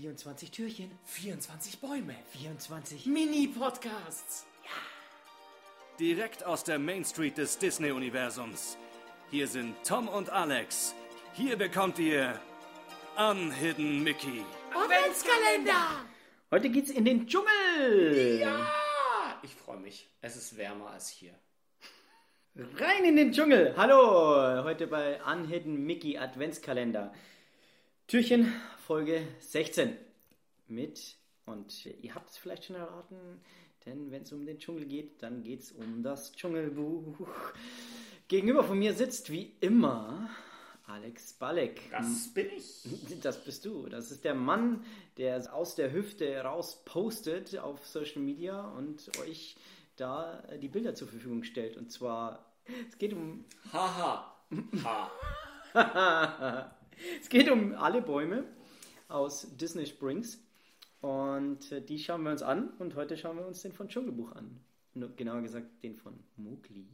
[0.00, 2.14] 24 Türchen, 24 Bäume.
[2.32, 4.46] 24 Mini-Podcasts.
[5.98, 8.78] Direkt aus der Main Street des Disney-Universums.
[9.30, 10.94] Hier sind Tom und Alex.
[11.34, 12.40] Hier bekommt ihr
[13.18, 14.42] Unhidden Mickey.
[14.70, 16.06] Adventskalender.
[16.50, 18.38] Heute geht's in den Dschungel.
[18.40, 18.66] Ja.
[19.42, 20.08] Ich freue mich.
[20.22, 21.34] Es ist wärmer als hier.
[22.56, 23.74] Rein in den Dschungel.
[23.76, 27.12] Hallo, heute bei Unhidden Mickey Adventskalender.
[28.10, 28.52] Türchen
[28.88, 29.96] Folge 16
[30.66, 31.14] mit
[31.46, 33.40] und ihr habt es vielleicht schon erraten,
[33.86, 37.16] denn wenn es um den Dschungel geht, dann geht es um das Dschungelbuch.
[38.26, 40.28] Gegenüber von mir sitzt wie immer
[40.88, 41.82] Alex Balek.
[41.92, 42.82] Das bin ich.
[43.22, 43.86] Das bist du.
[43.88, 44.84] Das ist der Mann,
[45.16, 49.54] der aus der Hüfte raus postet auf Social Media und euch
[49.94, 51.76] da die Bilder zur Verfügung stellt.
[51.76, 52.56] Und zwar,
[52.88, 54.34] es geht um, Haha.
[54.82, 56.70] Ha.
[57.20, 58.44] es geht um alle Bäume
[59.08, 60.38] aus Disney Springs.
[61.00, 62.68] Und äh, die schauen wir uns an.
[62.78, 64.60] Und heute schauen wir uns den von Dschungelbuch an.
[65.16, 66.86] Genauer gesagt, den von Mowgli.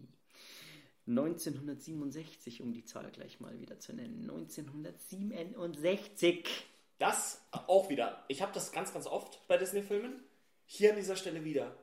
[1.09, 4.23] 1967, um die Zahl gleich mal wieder zu nennen.
[4.23, 6.49] 1967.
[6.99, 8.25] Das auch wieder.
[8.29, 10.23] Ich habe das ganz, ganz oft bei Disney-Filmen.
[10.67, 11.75] Hier an dieser Stelle wieder.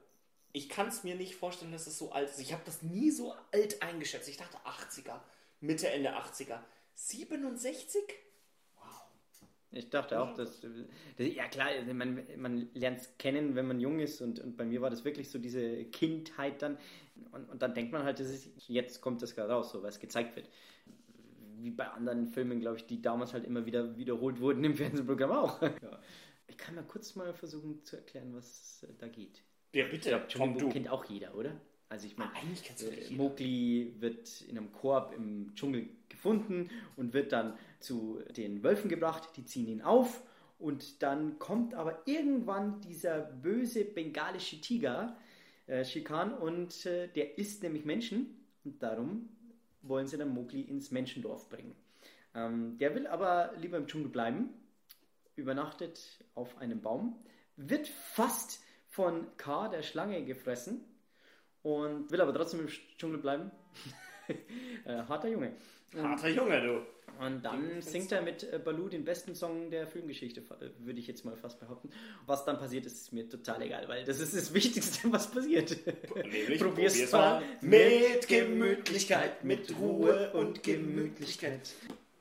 [0.51, 2.39] Ich kann es mir nicht vorstellen, dass es so alt ist.
[2.39, 4.27] Ich habe das nie so alt eingeschätzt.
[4.27, 5.19] Ich dachte 80er,
[5.61, 6.59] Mitte, Ende 80er.
[6.93, 8.01] 67?
[9.75, 10.61] Ich dachte auch, dass.
[10.61, 10.71] das-
[11.17, 14.21] Ja, klar, also man, man lernt es kennen, wenn man jung ist.
[14.21, 16.77] Und, und bei mir war das wirklich so diese Kindheit dann.
[17.31, 19.89] Und, und dann denkt man halt, das ist, jetzt kommt das gerade raus, so, weil
[19.89, 20.47] es gezeigt wird.
[21.57, 25.31] Wie bei anderen Filmen, glaube ich, die damals halt immer wieder wiederholt wurden im Fernsehprogramm
[25.31, 25.61] auch.
[25.81, 25.99] Ja.
[26.47, 29.41] Ich kann mal kurz mal versuchen zu erklären, was äh, da geht.
[29.73, 30.09] Ja, Ich bitte.
[30.09, 30.69] glaube, Tom, du.
[30.69, 31.59] kennt auch jeder, oder?
[31.93, 33.13] Also ich meine, Ah, äh.
[33.13, 39.29] Mowgli wird in einem Korb im Dschungel gefunden und wird dann zu den Wölfen gebracht.
[39.37, 40.23] Die ziehen ihn auf
[40.57, 45.15] und dann kommt aber irgendwann dieser böse bengalische Tiger,
[45.67, 49.29] äh, Shikan, und äh, der isst nämlich Menschen und darum
[49.83, 51.75] wollen sie dann Mowgli ins Menschendorf bringen.
[52.33, 54.49] Ähm, der will aber lieber im Dschungel bleiben,
[55.35, 57.23] übernachtet auf einem Baum,
[57.55, 60.85] wird fast von K, der Schlange, gefressen
[61.63, 63.51] und will aber trotzdem im Dschungel bleiben.
[64.85, 65.53] äh, harter Junge.
[65.95, 66.85] Harter Junge, du.
[67.19, 71.07] Und dann singt er mit äh, Baloo den besten Song der Filmgeschichte, äh, würde ich
[71.07, 71.89] jetzt mal fast behaupten.
[72.25, 75.77] Was dann passiert, ist mir total egal, weil das ist das Wichtigste, was passiert.
[76.15, 77.41] Nämlich, Probier's probier's mal.
[77.41, 77.43] mal.
[77.61, 81.73] Mit Gemütlichkeit, mit Ruhe und Gemütlichkeit.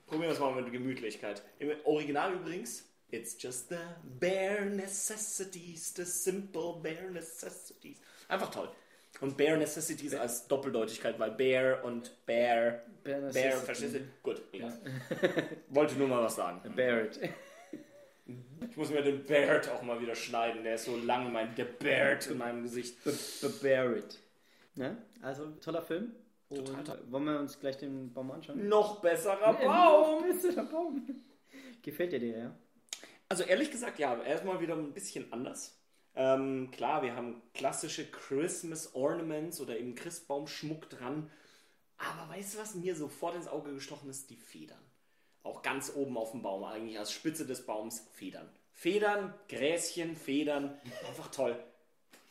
[0.06, 1.42] Probieren wir es mal mit Gemütlichkeit.
[1.58, 3.76] Im Original übrigens, it's just the
[4.20, 7.98] bare necessities, the simple bare necessities.
[8.28, 8.68] Einfach toll.
[9.22, 14.00] Und bare necessities als Doppeldeutigkeit, weil bare und bear, Bare bare, verstehst du?
[14.22, 14.72] Gut, egal.
[15.70, 16.60] Wollte nur mal was sagen.
[16.76, 17.18] Barrett.
[18.70, 21.64] Ich muss mir den Bart auch mal wieder schneiden, der ist so lang, mein, der
[21.64, 22.96] Bart in meinem Gesicht.
[23.62, 24.18] Barrett.
[24.74, 24.96] Ne?
[25.20, 26.14] Also, toller Film.
[26.48, 26.98] Und Total toll.
[27.10, 28.68] wollen wir uns gleich den Baum anschauen?
[28.68, 30.24] Noch besserer Äh, Baum!
[30.30, 31.06] ist der Baum.
[31.82, 32.54] Gefällt dir der, ja?
[33.28, 35.78] Also ehrlich gesagt, ja, erstmal wieder ein bisschen anders.
[36.14, 41.30] Ähm, klar, wir haben klassische Christmas Ornaments oder eben Christbaumschmuck dran.
[41.96, 44.28] Aber weißt du, was mir sofort ins Auge gestochen ist?
[44.30, 44.80] Die Federn.
[45.42, 48.48] Auch ganz oben auf dem Baum, eigentlich als Spitze des Baums, Federn.
[48.72, 50.78] Federn, Gräschen, Federn,
[51.08, 51.56] einfach toll.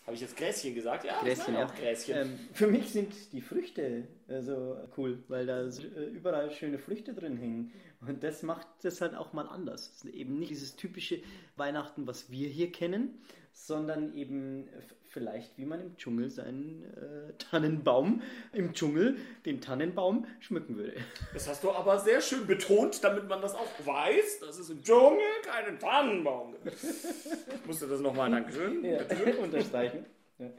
[0.06, 1.04] Habe ich jetzt Gräschen gesagt?
[1.04, 1.66] Ja, Gräschen, ja.
[1.66, 2.18] auch Gräschen.
[2.18, 4.08] Ähm, für mich sind die Früchte
[4.40, 7.72] so cool, weil da äh, überall schöne Früchte drin hängen.
[8.02, 9.92] Und das macht das halt auch mal anders.
[9.96, 11.22] Es ist eben nicht dieses typische
[11.56, 13.20] Weihnachten, was wir hier kennen,
[13.54, 14.70] sondern eben
[15.12, 18.22] vielleicht, wie man im Dschungel seinen äh, Tannenbaum,
[18.54, 20.94] im Dschungel den Tannenbaum schmücken würde.
[21.34, 24.82] Das hast du aber sehr schön betont, damit man das auch weiß, dass es im
[24.82, 26.78] Dschungel keinen Tannenbaum gibt.
[26.78, 28.86] Ich musste das nochmal, Dankeschön.
[28.86, 29.00] Ja,
[29.44, 30.06] unterstreichen.
[30.40, 30.50] Ja.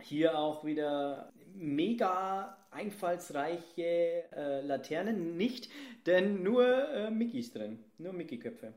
[0.00, 5.70] Hier auch wieder mega einfallsreiche äh, Laternen, nicht,
[6.06, 8.74] denn nur äh, Mickeys drin, nur Mickey-Köpfe.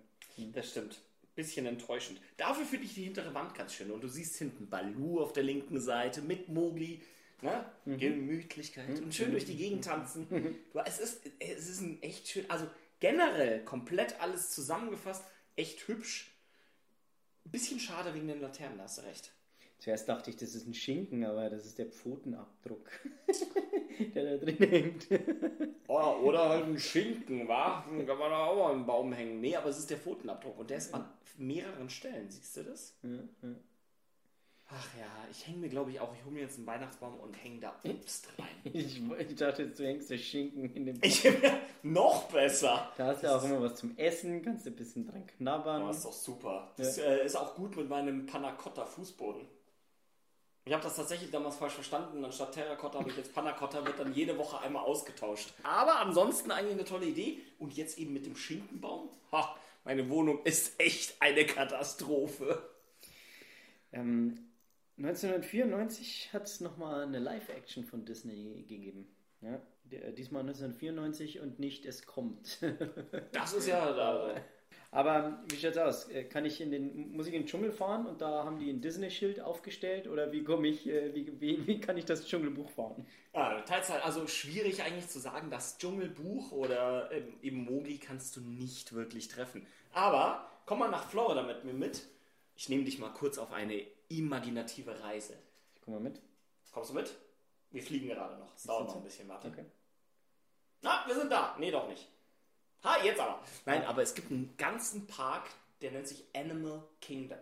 [0.53, 1.01] Das stimmt.
[1.35, 2.21] Bisschen enttäuschend.
[2.37, 3.91] Dafür finde ich die hintere Wand ganz schön.
[3.91, 7.01] Und du siehst hinten Baloo auf der linken Seite mit Mowgli.
[7.41, 7.65] Ne?
[7.85, 10.27] Gemütlichkeit und schön durch die Gegend tanzen.
[10.73, 12.65] Du, es, ist, es ist ein echt schön, also
[12.99, 15.23] generell komplett alles zusammengefasst,
[15.55, 16.31] echt hübsch.
[17.45, 19.31] Ein bisschen schade wegen den Laternen, da hast du recht.
[19.79, 22.89] Zuerst dachte ich, das ist ein Schinken, aber das ist der Pfotenabdruck,
[24.15, 25.07] der da drin hängt.
[25.87, 27.85] Oder, oder halt ein Schinken, wa?
[27.87, 29.39] Dann Kann man da auch mal einen Baum hängen.
[29.39, 31.05] Nee, aber es ist der Pfotenabdruck und der ist an
[31.37, 32.97] mehreren Stellen, siehst du das?
[34.69, 37.33] Ach ja, ich hänge mir, glaube ich, auch, ich hole mir jetzt einen Weihnachtsbaum und
[37.41, 38.47] hänge da Obst rein.
[38.73, 41.23] Ich, ich dachte, jetzt, du hängst den Schinken in den Ich,
[41.83, 42.91] noch besser.
[42.97, 45.83] Da hast du auch immer was zum Essen, kannst du ein bisschen dran knabbern.
[45.83, 46.73] Oh, ist doch super.
[46.75, 49.47] Das äh, ist auch gut mit meinem Panna Cotta Fußboden.
[50.67, 52.25] Ich habe das tatsächlich damals falsch verstanden.
[52.25, 55.53] Anstatt Terracotta habe ich jetzt Panna Cotta, wird dann jede Woche einmal ausgetauscht.
[55.63, 57.39] Aber ansonsten eigentlich eine tolle Idee.
[57.57, 59.07] Und jetzt eben mit dem Schinkenbaum.
[59.31, 59.55] Ha,
[59.85, 62.61] meine Wohnung ist echt eine Katastrophe.
[63.93, 64.49] Ähm,
[64.97, 69.07] 1994 hat es nochmal eine Live-Action von Disney gegeben.
[69.39, 72.59] Ja, der, diesmal 1994 und nicht es kommt.
[73.31, 73.93] Das ist ja.
[73.93, 74.35] Da,
[74.91, 76.09] Aber wie schaut's aus?
[76.09, 78.69] Äh, Kann ich in den, muss ich in den Dschungel fahren und da haben die
[78.69, 82.69] ein Disney-Schild aufgestellt oder wie komme ich, äh, wie, wie, wie kann ich das Dschungelbuch
[82.69, 83.05] fahren?
[83.33, 88.35] Ah, teils halt, also schwierig eigentlich zu sagen, das Dschungelbuch oder ähm, eben Mowgli kannst
[88.37, 89.67] du nicht wirklich treffen.
[89.91, 92.03] Aber komm mal nach Florida mit mir mit.
[92.55, 95.33] Ich nehme dich mal kurz auf eine imaginative Reise.
[95.75, 96.21] Ich komme mal mit.
[96.71, 97.13] Kommst du mit?
[97.71, 98.55] Wir fliegen gerade noch.
[98.55, 99.49] Es dauert noch ein bisschen, warte.
[99.49, 99.65] Okay.
[100.81, 101.55] Na, wir sind da.
[101.59, 102.07] Nee, doch nicht.
[102.87, 103.43] Ha, jetzt aber.
[103.65, 105.49] Nein, aber es gibt einen ganzen Park,
[105.81, 107.37] der nennt sich Animal Kingdom.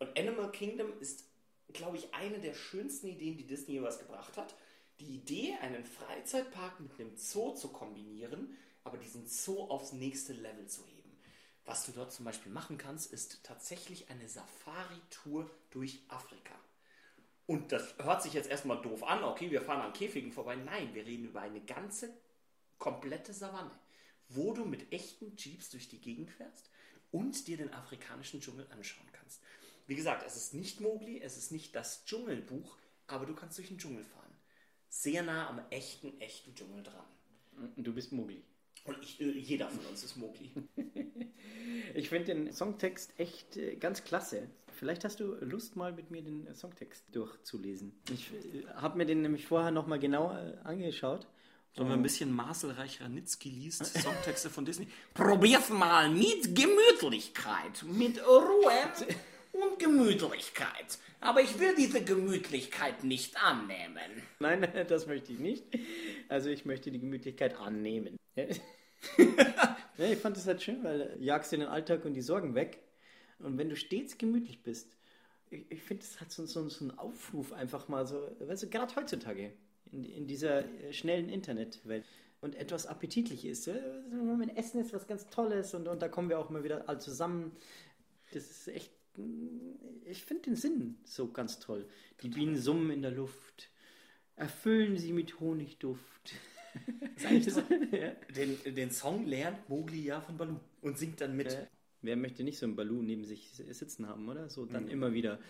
[0.00, 1.24] Und Animal Kingdom ist,
[1.72, 4.56] glaube ich, eine der schönsten Ideen, die Disney jemals gebracht hat.
[4.98, 10.66] Die Idee, einen Freizeitpark mit einem Zoo zu kombinieren, aber diesen Zoo aufs nächste Level
[10.66, 11.16] zu heben.
[11.64, 16.54] Was du dort zum Beispiel machen kannst, ist tatsächlich eine Safari-Tour durch Afrika.
[17.46, 19.22] Und das hört sich jetzt erstmal doof an.
[19.22, 20.56] Okay, wir fahren an Käfigen vorbei.
[20.56, 22.12] Nein, wir reden über eine ganze,
[22.78, 23.70] komplette Savanne,
[24.30, 26.70] wo du mit echten Jeeps durch die Gegend fährst
[27.10, 29.42] und dir den afrikanischen Dschungel anschauen kannst.
[29.86, 33.68] Wie gesagt, es ist nicht Mowgli, es ist nicht das Dschungelbuch, aber du kannst durch
[33.68, 34.34] den Dschungel fahren.
[34.88, 37.06] Sehr nah am echten, echten Dschungel dran.
[37.76, 38.42] Und du bist Mowgli.
[38.84, 40.50] Und ich, äh, jeder von uns ist Mowgli.
[41.94, 44.48] Ich finde den Songtext echt äh, ganz klasse.
[44.72, 47.92] Vielleicht hast du Lust, mal mit mir den Songtext durchzulesen.
[48.12, 50.56] Ich äh, habe mir den nämlich vorher nochmal genau äh,
[51.70, 51.76] angeschaut.
[51.76, 54.88] Sollen wir ein bisschen Marcel Reich-Ranitzky liest, Songtexte von Disney?
[55.14, 58.72] Probier's mal mit Gemütlichkeit, mit Ruhe
[59.52, 60.98] und Gemütlichkeit.
[61.20, 64.22] Aber ich will diese Gemütlichkeit nicht annehmen.
[64.38, 65.64] Nein, das möchte ich nicht.
[66.28, 68.16] Also ich möchte die Gemütlichkeit annehmen.
[69.96, 72.82] Ich fand das halt schön, weil du jagst dir den Alltag und die Sorgen weg.
[73.38, 74.96] Und wenn du stets gemütlich bist,
[75.50, 78.68] ich, ich finde, das hat so, so, so einen Aufruf einfach mal so, weißt du,
[78.68, 79.52] gerade heutzutage,
[79.92, 82.04] in, in dieser äh, schnellen Internetwelt
[82.40, 83.66] und etwas appetitlich ist.
[83.66, 83.74] Ja?
[84.10, 86.98] Mein Essen ist was ganz Tolles und, und da kommen wir auch mal wieder alle
[86.98, 87.52] zusammen.
[88.32, 91.86] Das ist echt, mm, ich finde den Sinn so ganz toll.
[92.22, 93.70] Die Bienen summen in der Luft,
[94.36, 96.34] erfüllen sie mit Honigduft.
[97.16, 97.60] So.
[97.90, 98.12] ja.
[98.36, 101.52] Den, den Song lernt Mowgli ja von Baloo und singt dann mit.
[101.52, 101.66] Ja.
[102.00, 104.48] Wer möchte nicht so einen Balu neben sich sitzen haben, oder?
[104.48, 105.40] So dann immer wieder.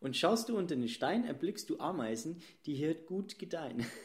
[0.00, 3.84] Und schaust du unter den Stein, erblickst du Ameisen, die hier gut gedeihen.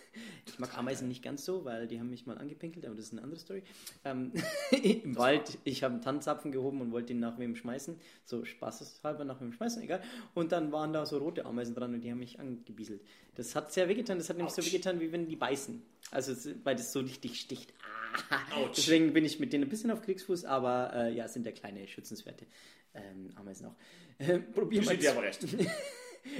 [0.45, 3.13] Ich mag Ameisen nicht ganz so, weil die haben mich mal angepinkelt, aber das ist
[3.13, 3.63] eine andere Story.
[4.05, 4.31] Ähm,
[4.83, 7.95] Im Wald, ich habe einen Tannenzapfen gehoben und wollte ihn nach wem schmeißen.
[8.23, 10.03] So spaßeshalber nach wem schmeißen, egal.
[10.35, 13.01] Und dann waren da so rote Ameisen dran und die haben mich angebieselt.
[13.33, 14.19] Das hat sehr wehgetan.
[14.19, 14.71] Das hat nämlich so Autsch.
[14.71, 15.81] wehgetan, wie wenn die beißen.
[16.11, 17.73] Also, weil das so richtig sticht.
[18.29, 18.67] Ah.
[18.77, 21.87] Deswegen bin ich mit denen ein bisschen auf Kriegsfuß, aber äh, ja, sind ja kleine,
[21.87, 22.45] schützenswerte
[22.93, 23.75] ähm, Ameisen auch.
[24.19, 25.45] Äh, probier, mal Steht dir aber recht.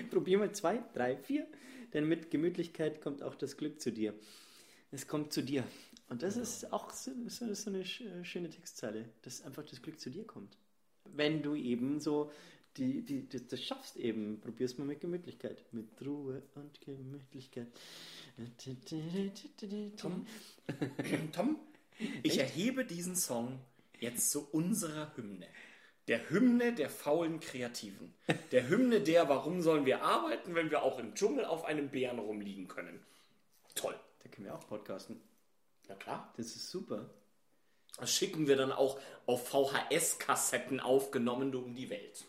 [0.09, 1.47] probier mal zwei, drei, vier,
[1.93, 4.13] denn mit Gemütlichkeit kommt auch das Glück zu dir.
[4.91, 5.63] Es kommt zu dir.
[6.09, 9.81] Und das ist auch so, so, so eine sch- äh, schöne Textzeile, dass einfach das
[9.81, 10.55] Glück zu dir kommt.
[11.15, 12.31] Wenn du eben so
[12.77, 15.63] die, die, das, das schaffst eben, probier's mal mit Gemütlichkeit.
[15.71, 17.67] Mit Ruhe und Gemütlichkeit.
[19.97, 20.25] Tom,
[21.31, 21.57] Tom,
[22.23, 23.59] ich erhebe diesen Song
[23.99, 25.47] jetzt zu unserer Hymne.
[26.07, 28.13] Der Hymne der faulen Kreativen.
[28.51, 32.19] Der Hymne der, warum sollen wir arbeiten, wenn wir auch im Dschungel auf einem Bären
[32.19, 32.99] rumliegen können.
[33.75, 33.95] Toll.
[34.21, 35.21] Da können wir auch podcasten.
[35.87, 36.33] Na klar.
[36.37, 37.09] Das ist super.
[37.99, 42.25] Das schicken wir dann auch auf VHS-Kassetten aufgenommen um die Welt.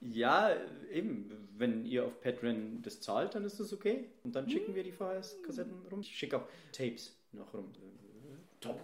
[0.00, 0.56] Ja,
[0.90, 1.48] eben.
[1.56, 4.10] Wenn ihr auf Patreon das zahlt, dann ist das okay.
[4.24, 6.00] Und dann schicken wir die VHS-Kassetten rum.
[6.00, 7.70] Ich schicke auch Tapes noch rum.
[8.60, 8.80] Top.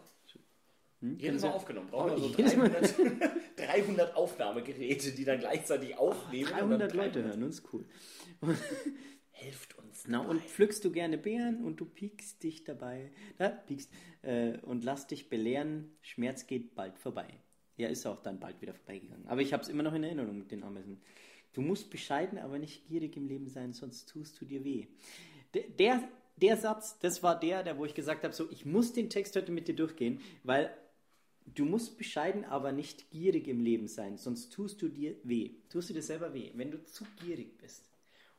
[1.01, 1.19] Hm?
[1.19, 1.89] Jedes Mal aufgenommen.
[1.91, 2.71] Brauchen wir so Jedes Mal.
[2.71, 6.47] 300, 300 Aufnahmegeräte, die dann gleichzeitig aufnehmen.
[6.47, 7.85] und 300 dann Leute hören uns, cool.
[9.31, 10.05] Helft uns.
[10.09, 10.31] Na, dabei.
[10.31, 13.13] und pflückst du gerne Beeren und du piekst dich dabei.
[13.39, 13.93] Na, piekst.
[14.23, 17.29] Äh, und lass dich belehren, Schmerz geht bald vorbei.
[17.77, 19.29] Ja, ist auch dann bald wieder vorbeigegangen.
[19.29, 21.01] Aber ich habe es immer noch in Erinnerung mit den Ameisen.
[21.53, 24.87] Du musst bescheiden, aber nicht gierig im Leben sein, sonst tust du dir weh.
[25.55, 28.93] Der, der, der Satz, das war der, der, wo ich gesagt habe, so, ich muss
[28.93, 30.71] den Text heute mit dir durchgehen, weil
[31.55, 35.51] du musst bescheiden, aber nicht gierig im Leben sein, sonst tust du dir weh.
[35.71, 37.85] Tust du dir selber weh, wenn du zu gierig bist.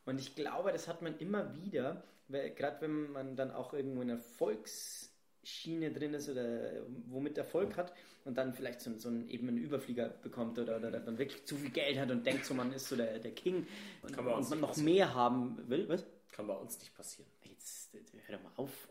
[0.06, 4.12] Und ich glaube, das hat man immer wieder, gerade wenn man dann auch irgendwo in
[4.12, 7.94] einer Volksschiene drin ist oder womit Erfolg hat
[8.26, 11.56] und dann vielleicht so, so einen, eben einen Überflieger bekommt oder, oder dann wirklich zu
[11.58, 13.68] viel Geld hat und denkt, so man ist so der, der King
[14.02, 14.86] und, und man noch passieren.
[14.94, 15.88] mehr haben will.
[15.90, 16.06] Was?
[16.32, 17.30] Kann bei uns nicht passieren.
[17.44, 18.88] Jetzt äh, hör doch mal auf.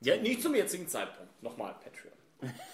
[0.00, 1.42] Ja, nicht zum jetzigen Zeitpunkt.
[1.42, 1.93] Nochmal Patreon.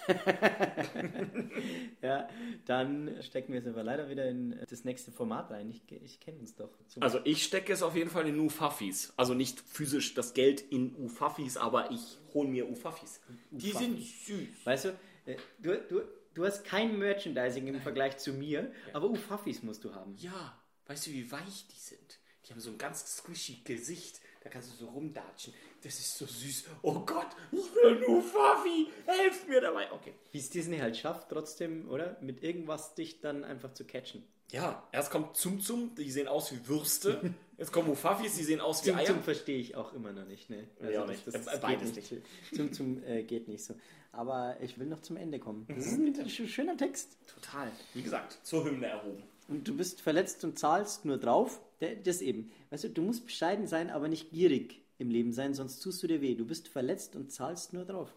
[2.01, 2.27] Ja,
[2.65, 5.69] dann stecken wir es aber leider wieder in das nächste Format rein.
[5.69, 6.69] Ich, ich kenne uns doch.
[6.87, 9.13] Zum- Also ich stecke es auf jeden Fall in Ufafis.
[9.17, 13.21] Also nicht physisch das Geld in Ufafis, aber ich hole mir Ufafis.
[13.51, 14.65] Die sind süß.
[14.65, 14.89] Weißt du,
[15.25, 16.01] äh, du, du,
[16.33, 20.15] du hast kein Merchandising im Vergleich zu mir, aber Ufaffis musst du haben.
[20.17, 22.19] Ja, weißt du, wie weich die sind?
[22.47, 24.19] Die haben so ein ganz squishy Gesicht.
[24.43, 25.53] Da kannst du so rumdatschen.
[25.83, 26.65] Das ist so süß.
[26.81, 28.87] Oh Gott, ich will ein Ufafi.
[29.05, 29.91] Helft mir dabei.
[29.91, 30.13] Okay.
[30.31, 32.17] Wie es Disney halt schafft, trotzdem, oder?
[32.21, 34.23] Mit irgendwas dich dann einfach zu catchen.
[34.51, 37.33] Ja, erst kommt Zum Zum, die sehen aus wie Würste.
[37.57, 39.05] Jetzt kommen Ufafis, die sehen aus wie Zum Eier.
[39.05, 40.67] Zum verstehe ich auch immer noch nicht, ne?
[40.91, 41.25] Ja, auch nicht.
[41.27, 42.25] Das, Äh, das beides geht nicht.
[42.55, 43.75] Zum Zum äh, geht nicht so.
[44.11, 45.65] Aber ich will noch zum Ende kommen.
[45.69, 47.15] Das ist ein sch- schöner Text.
[47.27, 47.71] Total.
[47.93, 49.23] Wie gesagt, zur Hymne erhoben.
[49.51, 51.59] Und du bist verletzt und zahlst nur drauf.
[52.03, 52.51] Das eben.
[52.69, 56.07] Weißt du, du musst bescheiden sein, aber nicht gierig im Leben sein, sonst tust du
[56.07, 56.35] dir weh.
[56.35, 58.15] Du bist verletzt und zahlst nur drauf.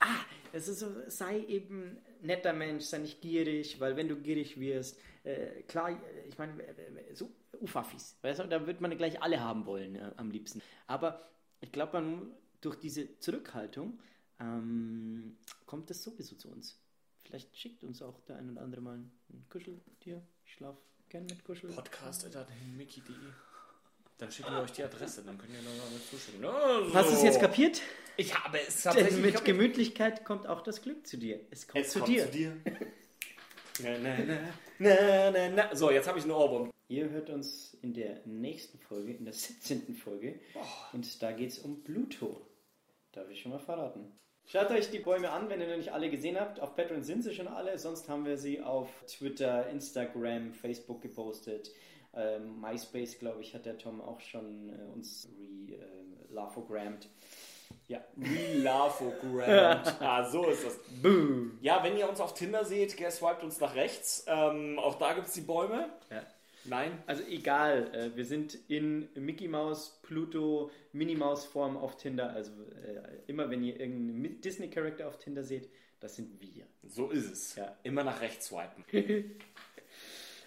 [0.00, 0.20] Ah,
[0.52, 4.98] es ist so, sei eben netter Mensch, sei nicht gierig, weil wenn du gierig wirst,
[5.22, 5.98] äh, klar,
[6.28, 9.94] ich meine, äh, äh, so Ufafis, weißt du, da wird man gleich alle haben wollen
[9.94, 10.60] äh, am liebsten.
[10.86, 11.26] Aber
[11.60, 12.02] ich glaube,
[12.60, 13.98] durch diese Zurückhaltung
[14.38, 16.78] ähm, kommt das sowieso zu uns.
[17.24, 20.20] Vielleicht schickt uns auch der ein oder andere mal ein Kuscheltier.
[20.46, 20.76] Ich schlaf
[21.08, 21.70] gern mit Kuschel.
[21.70, 23.14] Podcast.mickey.de
[24.18, 26.44] Dann schicken wir euch die Adresse, dann könnt ihr noch mal zuschicken.
[26.44, 26.94] Also.
[26.94, 27.80] Hast du es jetzt kapiert?
[28.16, 29.44] Ich habe es Denn tatsächlich mit kapiert.
[29.44, 31.40] Gemütlichkeit kommt auch das Glück zu dir.
[31.50, 32.24] Es kommt, Es zu, kommt dir.
[32.26, 32.56] zu dir.
[33.82, 34.38] na, na, na,
[34.78, 35.74] na, na, na.
[35.76, 36.70] So, jetzt habe ich einen Ohrwurm.
[36.88, 39.96] Ihr hört uns in der nächsten Folge, in der 17.
[39.96, 40.38] Folge.
[40.92, 42.46] Und da geht es um Pluto.
[43.12, 44.12] Darf ich schon mal verraten.
[44.46, 46.60] Schaut euch die Bäume an, wenn ihr noch nicht alle gesehen habt.
[46.60, 47.78] Auf Patreon sind sie schon alle.
[47.78, 51.70] Sonst haben wir sie auf Twitter, Instagram, Facebook gepostet.
[52.14, 55.28] Ähm, MySpace, glaube ich, hat der Tom auch schon äh, uns
[55.68, 55.74] re,
[56.30, 57.08] äh.
[57.88, 58.00] Ja.
[58.56, 59.82] Lavogram.
[60.00, 60.78] ah, so ist das.
[61.02, 61.58] Boom.
[61.60, 64.24] Ja, wenn ihr uns auf Tinder seht, swiped uns nach rechts.
[64.28, 65.88] Ähm, auch da gibt es die Bäume.
[66.10, 66.22] Ja.
[66.64, 67.02] Nein.
[67.06, 72.30] Also egal, äh, wir sind in Mickey Mouse, Pluto, Minnie Maus Form auf Tinder.
[72.30, 76.66] Also äh, immer wenn ihr irgendeinen Disney-Charakter auf Tinder seht, das sind wir.
[76.82, 77.56] So ist es.
[77.56, 77.76] Ja.
[77.82, 79.40] Immer nach rechts swipen.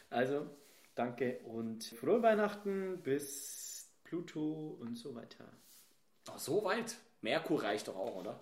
[0.10, 0.50] Also
[0.96, 5.44] danke und frohe Weihnachten bis Pluto und so weiter.
[6.30, 6.96] Oh, so weit.
[7.20, 8.40] Merkur reicht doch auch, oder?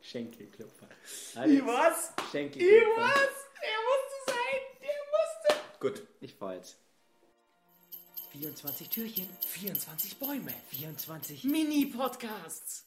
[0.00, 0.88] Schenkelklopfer.
[1.34, 2.14] Wie Alex, was?
[2.32, 3.00] Schenkelklopfer.
[3.00, 3.14] was?
[3.14, 3.62] Musste sein.
[3.62, 3.95] Der musste.
[5.86, 6.02] Gut.
[6.20, 6.78] Ich fahr jetzt.
[8.32, 10.52] 24 Türchen, 24 Bäume.
[10.70, 12.86] 24 Mini-Podcasts.